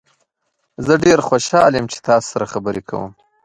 زه 0.85 0.93
ډیر 1.03 1.19
خوشحال 1.27 1.71
یم 1.75 1.85
چې 1.93 1.99
تاسو 2.07 2.27
سره 2.33 2.45
خبرې 2.53 2.81
کوم. 2.89 3.11